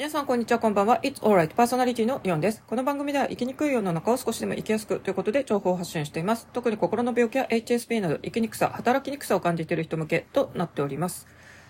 [0.00, 0.98] 皆さん、こんにちは、こんばんは。
[1.02, 1.54] It's alright.
[1.54, 2.64] パーソナリティのイオンです。
[2.66, 6.48] この番組では生きにくい世の中を少しでも生きやすくということで情報を発信しています。
[6.54, 11.26] 特に心の病気や HSP など生きにくさ、働きにくさを感じている人向けとなっております。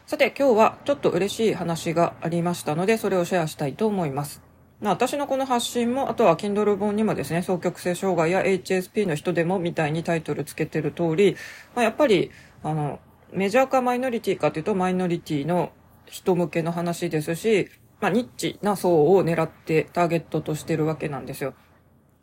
[0.07, 4.41] さて、今日はちょっと嬉しい話がありましたので、それをシェアしたいと思います。
[4.81, 11.35] ま私のこの発信も、あとは Kindle 本にもですね、双極性障害や HSP の人でもみたいにタイトルつけてる通り、
[11.75, 12.31] まあ、やっぱり、
[12.63, 13.01] あの、
[13.33, 15.73] メジャーかマイノリティかというとマイノリティの
[16.07, 17.69] 人向けの話ですし、
[18.01, 21.55] まあ、ニッチな層を狙ってターゲットとしてるわけなんですよ。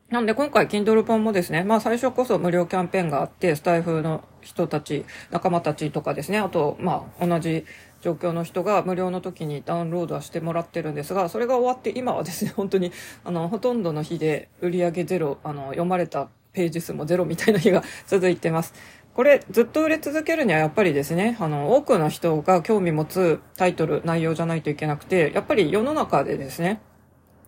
[0.09, 7.65] なんで今回 Kindle 本もですね、まあ最初こそ無料キャンペーンがあって、スタイフの人たち、仲間たちとかですね、あと、まあ同じ
[8.01, 12.93] 状況の人が無料の時にダウンロードはしてもらってるんですが、それが終わって今はですね、本当に、
[13.25, 18.73] あの、ほとんどの日で売り上げゼロ、あの、読まれたページ数もゼロみたいな日が続いてます。
[19.17, 26.81] これずっと売れ続けるにはやっぱりですね、あの、多くの人が興味持つタイトル、内容じゃないといけなくて、やっぱり世の中でですね、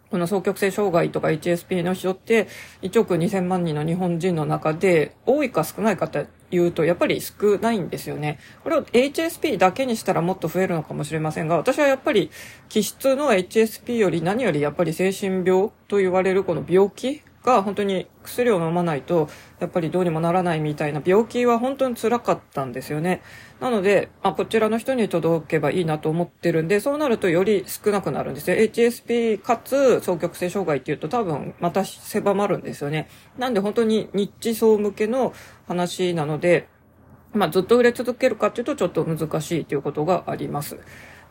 [0.10, 2.48] この双極性障害とか HSP の人って
[2.82, 8.40] 1億2000万人の日本人の中で多いか少ないかって言うとやっぱり少ないんですよね。
[8.64, 12.32] これを HSP だけにしたらもっと増えるのかもしれませんが、私はやっぱり
[12.68, 19.28] 気質の HSP より何よりやっぱり精神病と言われるこの病気が本当に薬を飲まないと
[19.60, 23.22] やっぱりどうにもならないみたいな病気は本当に辛かったんですよね。
[23.60, 28.56] なので、あ、こちらの人に届けばいいなと思ってるんで、そうなるとより少なくなるんですよ。
[28.56, 33.10] HSP かつ双極性障害っていうと多分また狭まるんですよね。
[33.38, 35.34] なんで本当にニッチ層向けの
[35.68, 36.68] 話なので、
[37.34, 40.78] まあずっと売れ続けるかっていうとちょっと難しいということがあります。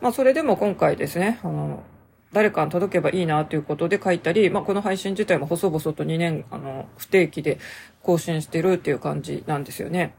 [0.01, 1.83] まあそれでも今回ですね、あの、
[2.31, 7.57] 誰かに届けばいいなということで書いたり、まあ、この配信自体も細々と2年、あの、不定期で
[8.03, 10.13] 更新してるっていう感じなんですよね。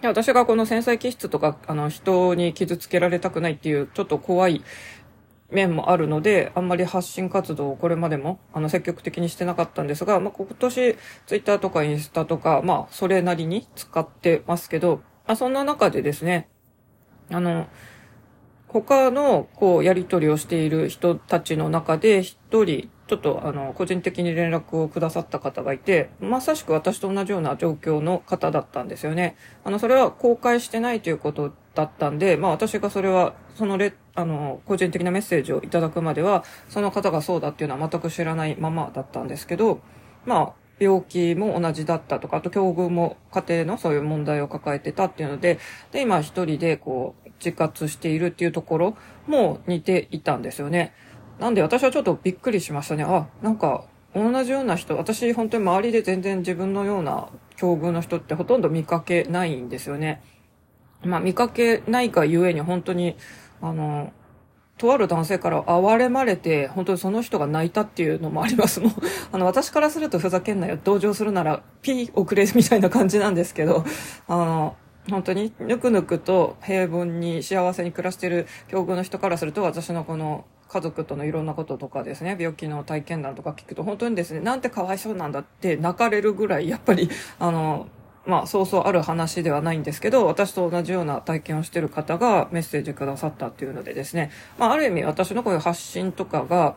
[0.00, 4.62] で私がこの繊細気質とか、あの、人に傷つけられたくないっていう、ちょっと怖い
[5.50, 16.48] 面もあるので、あんまり発信活動をこれまでも、あの、積極的にしてなかったんですが、まあ、今年、ツイッターとかインスタとか、まあ、それなりに使ってますけど、まあ、そんな中でですね、
[17.30, 17.66] あの、
[18.82, 29.36] 他の、こう、やり取りをしている人たちの中で、一人、ちょっと、あの、個人的に連絡をくださった方がいて、まさしく私と同じような状況の方だったんですよね。
[29.62, 39.82] あの、それは公開してないということだったんで、まあ私がそれは、そのレ、あの、個人的なメッセージをいただくまでは、その方がそうだっていうのは全く知らないままだったんですけど、
[40.24, 45.58] まあ、病気も同じだったとか、あと境遇も家庭のそういう問題を抱えてたっていうので、
[45.92, 48.96] で、今一人でこう、自活しているっていうところ
[49.26, 50.92] も似ていたんですよね。
[51.38, 53.04] なんで私はちょっとびっくりしましたね。
[53.04, 53.84] あ、なんか
[54.14, 60.22] 同じような人、私本当に周りで全然自分のような境遇の人ってほとんど見かけないんですよね。
[61.02, 63.16] まあ見かけないがゆえに本当に、
[63.60, 64.12] あの、
[64.76, 68.80] とある男性から哀れまれて、本当にその人が泣いたっていうのもあります。
[68.80, 68.92] もう、
[69.32, 73.84] あの、私からするとふざけんなよ、同情するなら、ピー遅れみたいな感じなんですけど、
[74.26, 74.76] あの、
[75.10, 87.86] 本当にぬくぬくと平凡に幸せに暮らしている境遇の人からすると私のこの家族とのいろんなこととかですね病気の体験談とか聞くと本当にですねなんてかわいそうなんだって泣かれるぐらいやっぱり あの
[88.26, 96.76] まあそうそうある話ではないんですけど私と同じような体験をしている方がメッセージくださったっていうのでですねまあある意味私のこういう発信とかが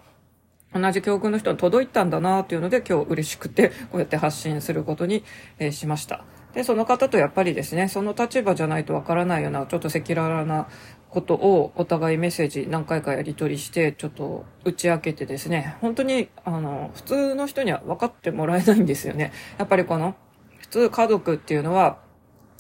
[0.74, 5.24] 同じ境遇の人に届いたんだなっていうので今日嬉しくてこうやって発信することに、
[5.60, 6.37] えしました。
[6.58, 10.68] で、その方とやっぱりですね、その立場じゃないとわからないような、ちょっと赤裸々な
[11.12, 19.34] ことをお互いメッセージ何回かやり取りして、ちょっと打ち明けてですね、本当に、あの、普通の人には分かってもらえないんですよね。
[19.60, 20.16] やっぱりこの、
[20.58, 22.00] 普通家族っていうのは、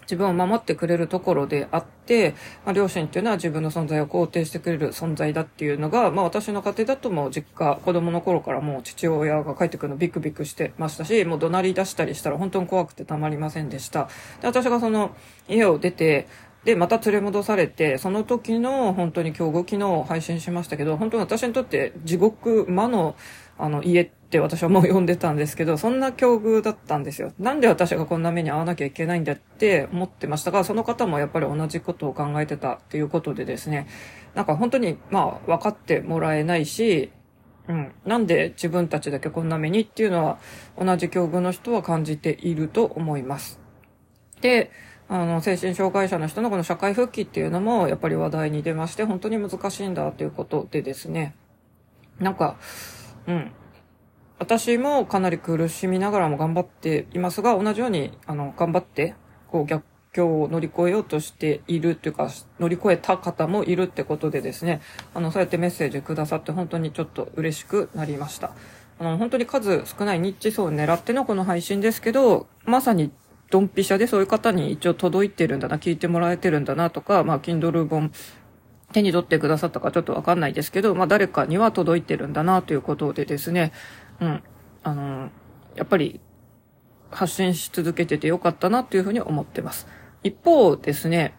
[0.07, 2.33] 自分を守ってくれるところであって、
[2.65, 14.07] まあ、両親っていうのは自分の存在を肯定してくれる存在だっていうのが、まあ私の家庭だともう実家、子供の頃からもう父親が帰ってくるのビクビクしてましたし、もう怒鳴り出したりしたら本当に怖くてたまりませんでした。
[14.41, 15.15] で、私がその
[15.49, 16.27] 家を出て、
[16.63, 23.15] で、また連れ戻されて、その時の本当に今日昨日配信しましたけど、本当に私にとって地獄魔の
[23.57, 27.31] あの家って私はもう呼んでたんですけど、そんな境遇だったんですよ。
[27.39, 33.87] なんで私がこんな目に遭わなきゃいけないんだって思ってましたが、その方もやっぱり同じことを考えてたっていうことでですね、
[34.35, 37.09] なんか本当にまあ分かってもらえないし、
[37.69, 37.93] うん。
[38.05, 40.39] なんで自分たちだけこんな目にっていうのは
[40.77, 43.61] 同じ境遇の人は感じていると思います。
[44.41, 44.71] で、
[45.07, 51.33] あの、精神障害者の人のこの社会復帰っていうのも、やっぱり話題に出まして、本当に難しいんだということでですね。
[52.19, 52.57] なんか、
[53.25, 53.51] うん。
[54.39, 59.15] 私もかなり苦しみながらも頑張っていますが、同じように、あの、頑張って、
[59.49, 59.83] こう逆、
[60.17, 62.29] 境を乗り越えようとしているというか、
[62.59, 64.81] 乗り越えた方もいるってことでですね、
[65.13, 68.51] あの、そうやってメッセージくださって本当にちょっと嬉しくなりました。
[68.99, 73.11] あの、本当に数少ないニッチ層を狙ってのこの配信ですけど、まさに
[73.51, 78.11] ドンピシャでそういう方に一応届いてるんだな、聞いてもらえてるんだなとか、まあ、Kindle 本
[78.93, 83.73] 手に取ってくださったかちょっとわかんないですけど、まあ、誰かには届いてるんだなということでですね、
[84.19, 84.43] うん、
[84.83, 85.29] あの、
[85.75, 86.19] やっぱり
[87.11, 89.87] 発信し続けててよかったなというふうに思ってます。
[90.23, 91.35] 一方ですね、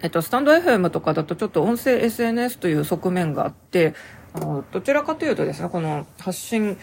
[0.00, 3.94] えっと、スタンド FM とかだとちょっと音声 SNS という側面があって、
[4.32, 6.78] あの、どちらかというとですね、この発信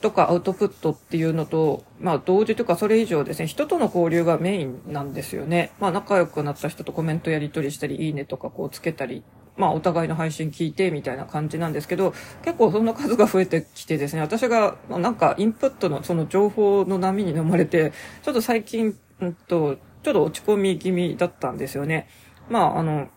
[0.00, 5.72] とかアウトプットっていうのと、まあ同時というかそれ以上ですね、人との交流がメインなんですよね。
[5.80, 9.22] まあ仲良くなった人とコメントやり取りしたり、いいねとかこうつけたり、
[9.58, 22.08] まあお互いの配信聞いてみたいな感じなんですけど、結構その数が増えてきてですね、私がなんかインプットのその情報の波に飲まれて、ちょっと最近、うんと、ちょっと落ち込み気味だったんですよね。
[22.48, 23.08] まああの、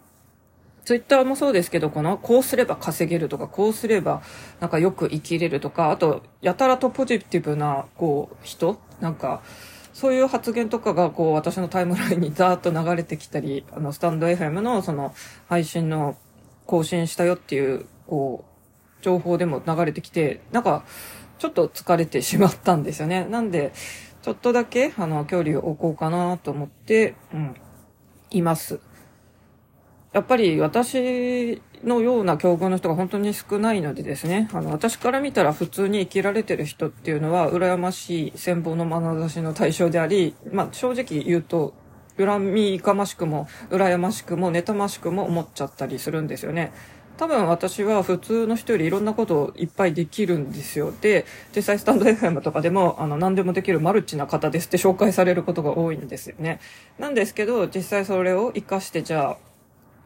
[0.83, 4.23] ツイッターもそうですけど、この、こうすれば稼げるとか、こうすれば、
[4.59, 9.41] なんかよく生きれるとか、あと、やたらとポジティブな、こう、人なんか、
[9.93, 15.13] そういう発言とかが、こう、私のタイムラインにザーッと流れてきたり、あの、スタンド FM の、その、
[15.47, 16.17] 配信の、
[16.71, 20.85] 更新したよっていう、こう、情報でも流れてきて、なんか、
[21.37, 23.25] ちょっと疲れてしまったんですよね。
[23.29, 23.73] なんで、
[24.21, 27.55] ちょっとだけ、あの、距離を置こうかなと思って、うん、
[28.29, 28.79] います。
[30.13, 41.73] やっぱり私のような境遇の人が本当に少ないのでですね、あの、私から見たら普通に生きられてる人っていうのは、羨ましい戦望の眼差しの対象であり、まあ、正直言うと、
[42.17, 46.71] 恨みがましくも、羨ましくも、妬ましくも思っちゃったりするんですよね。
[47.17, 50.91] 多分私は普通の人よりいろんなことをいっぱいできるんですよ。
[51.01, 51.25] で、
[51.55, 56.59] 実際スタンド FM とかでも、あの、何でもできるマルチな方ですって紹介されることが多いんですよね。
[56.97, 59.51] なんですけど、実際それを活かしてじゃあ、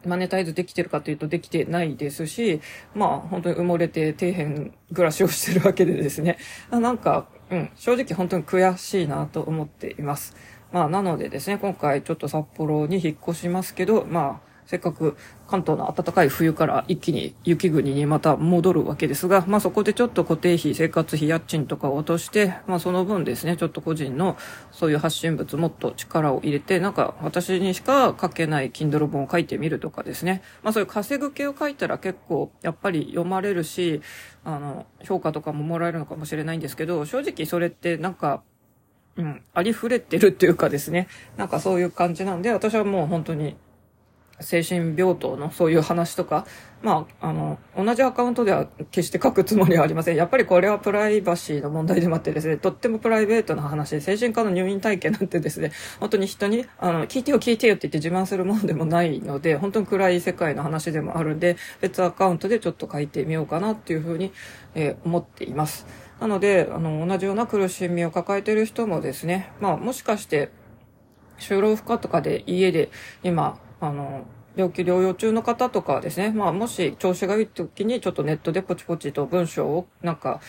[0.06, 2.60] マネタイズできてるかというとできてないですし、
[2.94, 6.38] まあ本当に埋もれて底辺暮らしをしてるわけでですね、
[6.70, 10.36] なんか、うん、正直本当に悔しいなと思っています。
[10.72, 15.16] まあなのでですね、今回ちょっと札幌に引っ越しますけど、まあせっかく
[15.46, 24.36] 関東の暖かい冬から一気に雪国にまた戻るわけですが、まあそこでちょっと固定費、生活費、家賃とかを落として、まあその分ですね、ちょっと個人の
[24.72, 30.42] そういう発信物もっと力を入れて、なんか私にしか書けない Kindle 本を書いてみるとかですね。
[30.64, 34.02] まあそういう稼ぐ系を書いたら結構やっぱり読まれるし、
[34.44, 38.42] あの、評価とかももらえるのかもしれないんですけど、正直それってなんか、
[39.16, 41.08] うん、ありふれてるっていうかですね。
[41.36, 43.56] なんかそういう感じなんで、私はもう本当に
[44.40, 46.46] 精神病棟のそういう話とか、
[46.82, 50.16] まあ、あの、同じアカウントでは決して書くつもりはありません。
[50.16, 64.32] やっぱりこれはプライバシーの問題でもあってですね、とってもプライベートな話で、精神科の入院体験なんてですね、本当に人に、あの、聞いてよ聞いてよって言って自慢するものでもないので、本当に暗い世界の話でもあるんで、別アカウントでちょっと書いてみようかなっていうふうに、
[64.74, 65.86] えー、思っています。
[66.20, 70.50] なので、あの、同じような苦しみを抱えている人もですね、まあ、もしかして、
[71.38, 72.90] 就労不可とかで家で
[73.22, 74.26] 今、あの、
[74.56, 80.40] 病気療養中の方とかですね、まあもし調子がいい時にちょっとネットでポチポチと文章をなんか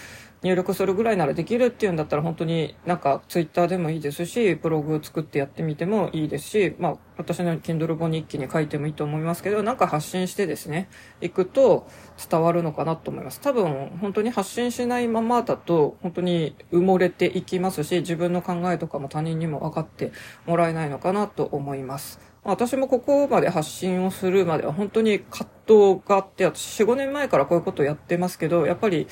[0.43, 10.89] 入力するぐらいならできるっていうんだったら本当になんかツイッターでもいいですし、ブログを作ってやってみてもいいですし、まあ私の Kindle 本日記に書いてもいいと思いますけど、なんか発信してですね、
[11.21, 11.87] 行くと
[12.29, 13.41] 伝わるのかなと思います。
[13.41, 20.11] 多分本当に発信しないままだと本当に埋もれていきますし、自分の考えとかも他人にも分かって
[20.45, 22.19] もらえないのかなと思います。
[22.43, 29.07] 私もここまで発信をするまでは本当に葛藤があって、私4、5年前からこういうことをやってますけど、やっぱり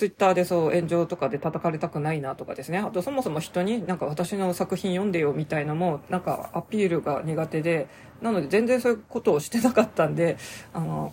[0.00, 2.78] ツイッターでそう炎上とかで叩かれたくないなとかですね。
[2.78, 7.86] あとそもそも人になんか私の作品読んでよみたいのもなんかアピールが苦手で、
[8.22, 10.38] なので全然そういうことをしてなかったんで、
[10.72, 11.12] あの、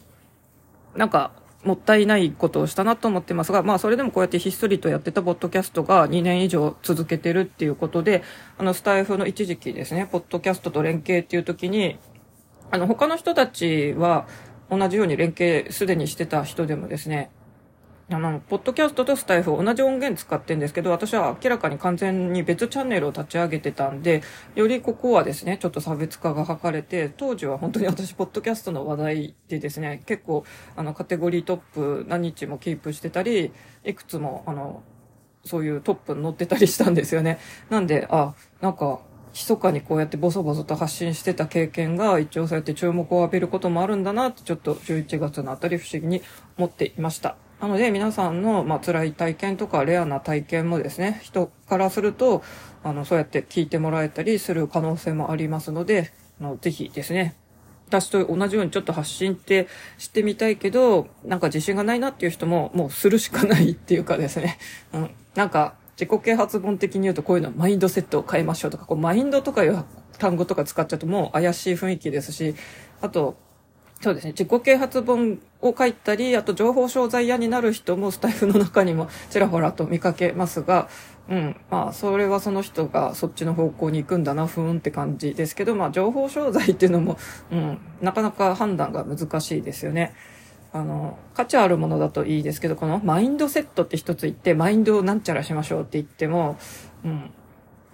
[0.95, 1.33] なんか
[1.65, 8.23] もったいないことをしたなと思ってますが、まあそれでもこうやってひっそりとやってたポッドキャストが2年以上続けてるっていうことで、
[8.57, 11.99] あのスタイフの一時期ですね、ポッドキャストと連携っていう時に、
[12.71, 14.29] あの他の人たちは
[14.69, 17.31] 同じように連携すでにしてた人でもですね、
[18.09, 24.23] あの、ポッドキャストとスタイフ同じ音源使ってんですけど、私は明らかに完全に別チャンネルを立ち上げてたんで、
[24.55, 30.45] よりここはですね、ちょっと差別化が図れて、当時は本当に私、ポッドキャストの話題でですね、結構、
[30.77, 33.51] あの、カテゴリートップ何日もキープしてたり、
[33.83, 34.83] いくつも、あの、
[35.43, 37.39] そういうトップに載ってたりしたんですよね。
[37.69, 39.01] なんで、あ、なんか、
[39.33, 46.21] 密かにこうやってボソボソと発信してた経験が一応そうやって注目を浴びることもあるんだなってちょっと11月のあたり不思議に
[46.57, 47.35] 思っていました。
[47.59, 52.43] なので皆さんの、まあ、辛い体験とかレアな体験もですね、人からすると、
[52.83, 57.35] あの、そうやって聞いてもらえたりする可能性もありますので、あのぜひですね、
[57.87, 64.59] 私と同じようにちょっと発信ってしてみたいけど、なんか自信がないなっていう人ももうするしかないっていうかですね。
[64.93, 65.11] うん。
[65.35, 69.83] なんか自己啓発本的に言うとこういうのはマインドセットを変えましょうとか、こうマインドとかいう
[70.19, 72.55] 単語とか使っちゃうともう怪しい雰囲気ですし、
[73.01, 73.37] あと、
[73.99, 74.31] そうですね。
[74.31, 80.87] 自己啓発本を書いたり、あと情報商材屋になる人もスタイフの中にもちらほらと見かけますが、
[81.29, 81.55] うん。
[81.69, 87.17] まあ、それはその人がそっちの方向に行くんだな、ふーんって感じですけど、まあ、情報商材っていうのも、
[87.51, 90.13] うん、なかなか判断が難しいですよね。
[90.71, 96.57] あの、価値あるものだといいですけど、このマインドセットって一つ言って、マインドをなんちゃらしましょうって言っても、
[97.03, 97.31] うん、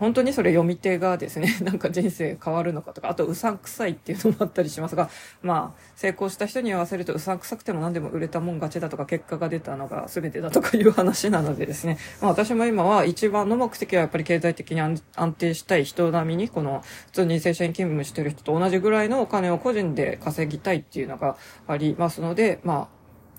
[0.03, 5.09] 本当にそれ読み手がですね、 なんか人生変わるのかとか、あとうさんくさいっていうのもあったりしますが、
[5.41, 15.01] まあ、成功した人に言わせるとうさんくさくても何でも売れたもん勝ちだとか、結果が出たのが全てだとかいう話なのでですね、 まあ私も今は一番の目的はやっぱり経済的に安
[15.37, 22.87] 定したい人並みに、この普通に正社員勤務してる人と同じぐらいのお金を個人で稼ぎたいっていうのがありますので、まあ、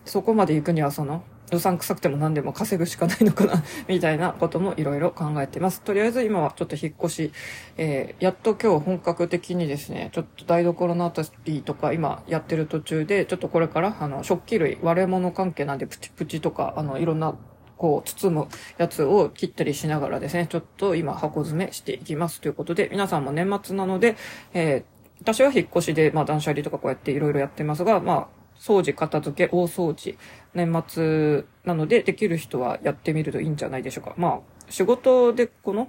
[0.07, 5.81] そこまで行くにはその予算臭くても何でも稼ぐしかないのかな みたいなこともいろいろ考えてます。
[5.81, 7.33] とりあえず今はちょっと引っ越し、
[7.77, 17.35] えー、やっと今日本格的にですね、ちょっと台所のあたりとか今やってる途中で、ちょっとこれからあの食器類、割れ物関係なんでプチプチとか、あのいろんな
[17.77, 18.47] こう、包む
[18.79, 24.17] やつを切ったりしながらですね、ちょっと今箱詰めしていきますということで、皆さんも年末なので、
[24.53, 24.85] えー、
[25.21, 30.17] 私は引っ越しで、まあ断捨離とかこうやっていろいろやってますが、まあ、掃除、片付け、大掃除、
[30.55, 34.15] 年末なのでできる人はやってみるといいんじゃないでしょうか。
[34.17, 35.89] まあ、仕事でこの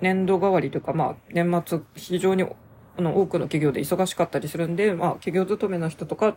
[0.00, 2.44] 年度代わりというか、まあ、年末非常に
[2.98, 6.36] あの、多くの企業で忙しかったりするんで、まあ、企業勤めの人とか、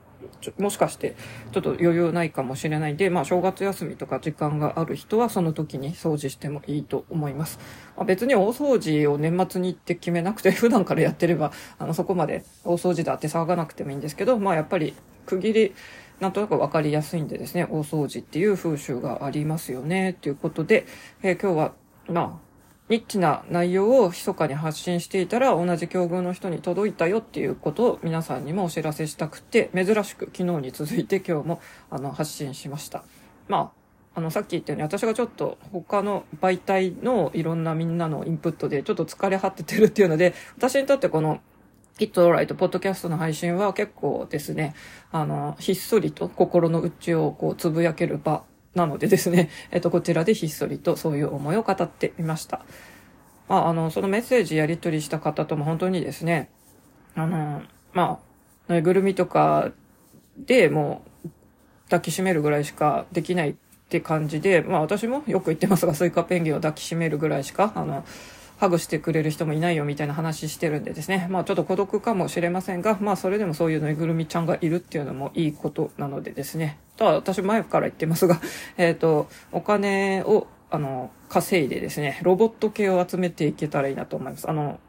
[0.58, 1.16] もしかして、
[1.52, 7.60] ちょっと余裕ないかもしれないんで、まあ、正月休みとか時間がある人は、その時に掃除してもいいと思います。
[7.98, 14.94] まあ、別に大掃除を年末に行って決めなくて、 普段からやってれば、あの、そこまで大掃除だって騒がなくてもいいんですけど、まあ、やっぱり、
[15.26, 15.74] 区切り、
[16.20, 20.86] なんとなくわかりやすいんでですね、大掃除っていう風習がありますよね、ということで、
[21.22, 21.74] えー、今日は、
[22.08, 22.54] まあ、
[22.90, 33.04] ニッチな内容を密かに発信していたら同じ境遇の人に届いたよっていうことを皆さんにもお知らせしたくて珍しく昨日に続いて今日もあの発信しました。
[33.48, 33.72] ま
[34.16, 41.40] あ、あのさっき言ったように私がちょっと他の媒体のいろんなみんなのインプットでちょっと疲れ果ててるっていうので私にとってこの
[42.00, 44.74] It Alright ポッドキャストの配信は結構ですね、
[45.12, 52.66] あの、ひっそりと心の内をこうつぶやける場なのでですね、 えっと、こちらでひっそりとそういう思いを語ってみました。
[53.48, 56.50] まあ、あの、そのメッセージやり取りした方とも本当にですね、
[57.14, 57.62] あの、
[57.94, 58.20] ま
[58.68, 59.72] あ、ぬいぐるみとか
[60.38, 61.30] でもう
[61.86, 63.56] 抱きしめるぐらいしかできないっ
[63.90, 68.04] て感じで、まあ私もよく言ってますが、スイカペンギンを抱きしめるぐらいしか、あの、
[68.58, 71.28] ハグしてくれる人もいないよみたいな話してるんでですね。
[71.30, 76.78] まあちょっと孤独かもしれませんが、まあそれでもそういうぬいぐるみちゃんがいるっていうのもいいことなのでですね。
[76.98, 78.40] ただ私前から言ってますが、
[78.78, 84.50] えっ、ー、と、お金を、あの、稼いでですね、ロボット系を集めていけたらいいなと思います。
[84.50, 84.80] あの、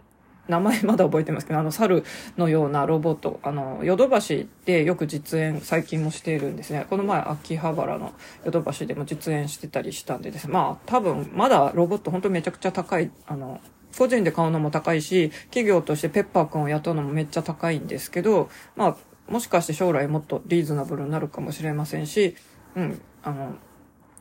[0.48, 2.04] 名前まだ覚えてますけど、あの、猿
[2.36, 6.86] のようなロボット、あの、ヨドバシでよく実演、最近もしているんですね。
[6.90, 8.12] この前、秋葉原の
[8.44, 10.52] ヨドバシでも実演してたりしたんでですね。
[10.52, 13.60] まあ、多分、まだロボット本当めちゃくちゃ高い、あの、
[13.96, 18.96] 個人で買うのも高いし、企業としてペッパーくんを雇うのもめっちゃ高いんですけど、まあ、
[19.28, 22.36] もしかして将来もっとリーズナブルになるかもしれませんし、
[22.74, 23.54] うん、あの、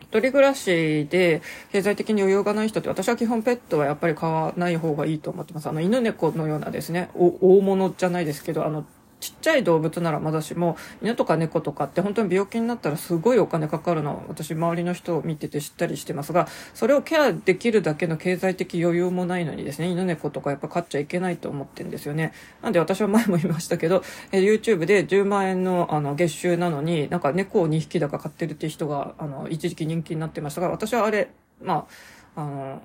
[0.04, 1.42] 一人暮らしで
[1.72, 5.68] 経済的に余裕がない人って私は基本ペットはやっぱり飼わない方がいいと思ってます。
[5.68, 8.86] あの犬猫のようなですね、大物じゃないですけど、あの
[9.24, 22.34] ちっちゃい動物ならまだしも、犬とか猫とかって本当に病気になったらすごいお金かかるの私周りの人を見てて知ったりしてますが、それをケアできるだけの経済的余裕もないのにですね、犬猫とかやっぱ飼っちゃいけないと思ってんですよね。
[22.62, 24.04] なんで私は前も言いましたけど、
[24.34, 31.30] え YouTube で10万円のあの月収なのに、なんか猫を2匹だか飼ってるっていう人が、あの、一時期人気になってましたが、私はあれ、
[31.62, 31.88] ま
[32.36, 32.82] あ、あの、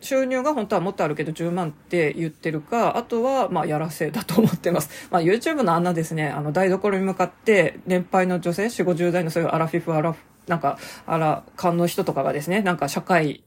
[0.00, 5.08] 収入が本当はもっとあるけど10万って言ってるか、あとは、まあ、やらせだと思ってます。
[5.10, 13.44] まあ、YouTube のあんなですね、あの、台所に向かって、年配の女性、4、50代のそういうアラフィフ、アラフ、なんか、あら、勘の人とかがですね、なんか社会、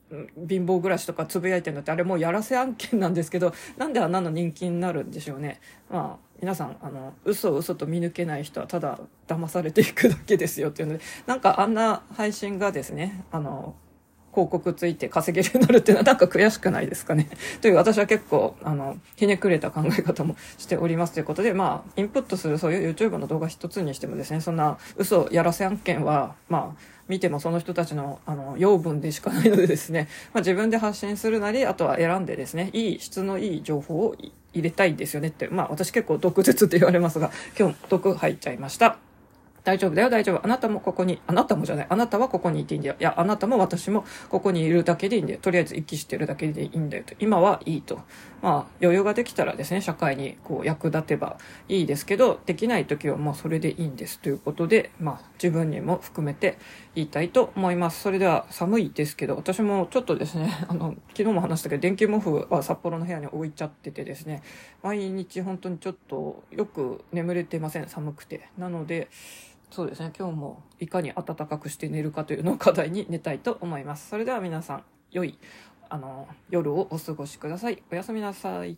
[0.47, 5.59] 貧乏暮らしとかつぶやいてるのって、あれもうやらせ案件なんですけど、なんであんなの人気になるんでしょうね。
[5.89, 13.75] まあ、皆さん、あの、嘘を嘘と見抜けない人はただ騙されていくだけですよっていうので、なんかあんな配信がですね、あの、
[14.33, 17.29] 広告ついて稼げるようになるっていうのはなんか悔しくないですかね。
[17.61, 34.15] という私は結構、あの、ひねくれた考え方もしておりますということで、まあ、インプットするそういう YouTube の動画一つにしてもですね、そんな嘘やらせ案件は、まあ、見てもその人たちのあの養分でしかないのでですね、 まあ、自分で発信するなりあとは選んでですねいい質のいい情報を
[34.53, 38.97] 入れたいんですよねってまあ私結構毒舌って言われますが今日毒入っちゃいました
[39.63, 40.43] 大丈夫だよ、大丈夫。
[40.43, 41.87] あなたもここに、あなたもじゃない。
[41.89, 42.95] あなたはここにいていいんだよ。
[42.99, 45.39] いや、あなたも私もここにいるだけでいいんだよ。
[45.41, 47.15] とりあえず息してるだけでいいんだよと。
[47.19, 48.01] 今はいいと。
[48.41, 51.37] まあ、余裕ができたらですね、社会にこう役立てば
[51.69, 56.57] いいですけど、できない時はもうそれでいいんですということで、まあ、自分にも含めて
[56.93, 58.01] 言いたいと思います。
[58.01, 64.43] それでは寒いですけど、私もちょっとですね、 あの、昨日も話したけど、電気毛布は札幌の部屋に置いちゃっててですね、
[64.81, 67.87] 毎日本当にちょっとよく眠れてません。
[67.87, 68.49] 寒くて。
[68.57, 69.07] なので、
[69.73, 70.13] そうですね。
[70.15, 74.07] 今日もいかに暖かくして寝るかというのを課題に寝たいと思います。
[74.07, 75.39] それでは皆さん良い
[75.89, 77.81] あの夜をお過ごしください。
[77.91, 78.77] おやすみなさい。